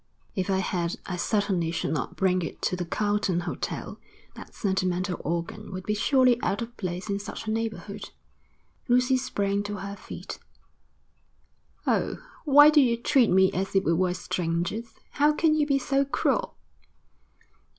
'If 0.35 0.49
I 0.49 0.57
had 0.57 0.95
I 1.05 1.15
certainly 1.15 1.69
should 1.69 1.93
not 1.93 2.15
bring 2.15 2.41
it 2.41 2.59
to 2.63 2.75
the 2.75 2.85
Carlton 2.85 3.41
Hotel. 3.41 3.99
That 4.33 4.55
sentimental 4.55 5.21
organ 5.23 5.71
would 5.71 5.83
be 5.85 5.93
surely 5.93 6.41
out 6.41 6.63
of 6.63 6.75
place 6.75 7.07
in 7.07 7.19
such 7.19 7.45
a 7.45 7.51
neighbourhood.' 7.51 8.09
Lucy 8.87 9.15
sprang 9.15 9.61
to 9.61 9.75
her 9.77 9.95
feet. 9.95 10.39
'Oh, 11.85 12.17
why 12.45 12.71
do 12.71 12.81
you 12.81 12.97
treat 12.97 13.29
me 13.29 13.51
as 13.53 13.75
if 13.75 13.83
we 13.83 13.93
were 13.93 14.15
strangers? 14.15 14.95
How 15.11 15.33
can 15.33 15.53
you 15.53 15.67
be 15.67 15.77
so 15.77 16.03
cruel?' 16.03 16.55